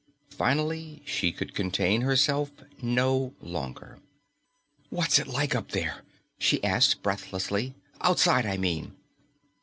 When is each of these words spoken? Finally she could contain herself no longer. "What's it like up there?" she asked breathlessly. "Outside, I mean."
Finally 0.31 1.03
she 1.05 1.31
could 1.31 1.53
contain 1.53 2.01
herself 2.01 2.49
no 2.81 3.35
longer. 3.39 3.99
"What's 4.89 5.19
it 5.19 5.27
like 5.27 5.53
up 5.53 5.73
there?" 5.73 6.01
she 6.39 6.63
asked 6.63 7.03
breathlessly. 7.03 7.75
"Outside, 8.01 8.47
I 8.47 8.57
mean." 8.57 8.95